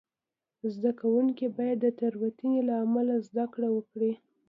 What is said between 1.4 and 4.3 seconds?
باید د تېروتنې له امله زده کړه وکړي.